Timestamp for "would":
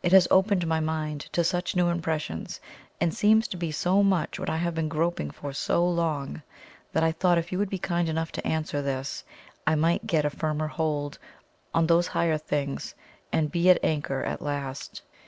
7.58-7.68